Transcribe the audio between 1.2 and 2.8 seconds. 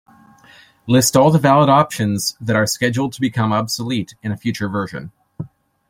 the valid options that are